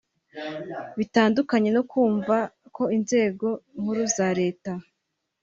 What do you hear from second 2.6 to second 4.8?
ko inzego nkuru za Leta